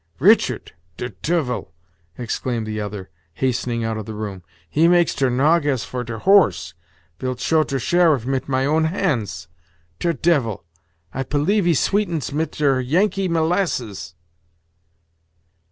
"Richart! 0.19 0.73
ter 0.97 1.09
duyvel!" 1.21 1.75
exclaimed 2.17 2.65
the 2.65 2.81
other, 2.81 3.11
hastening 3.33 3.83
out 3.83 3.97
of 3.97 4.07
the 4.07 4.15
room; 4.15 4.41
"he 4.67 4.87
makes 4.87 5.13
ter 5.13 5.29
nog 5.29 5.67
as 5.67 5.83
for 5.83 6.03
ter 6.03 6.17
horse 6.17 6.73
vilt 7.19 7.39
show 7.39 7.61
ter 7.61 7.77
sheriff 7.77 8.25
mit 8.25 8.49
my 8.49 8.65
own 8.65 8.85
hants! 8.85 9.47
Ter 9.99 10.13
duyvel! 10.13 10.65
I 11.13 11.21
pelieve 11.21 11.65
he 11.65 11.75
sweetens 11.75 12.33
mit 12.33 12.53
ter 12.53 12.79
Yankee 12.79 13.27
melasses!" 13.29 14.15